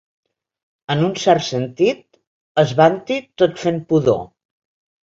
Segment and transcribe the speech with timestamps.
[0.93, 2.01] En un cert sentit,
[2.65, 4.27] es vanti tot fent pudor.